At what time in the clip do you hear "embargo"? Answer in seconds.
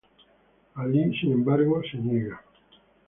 1.33-1.79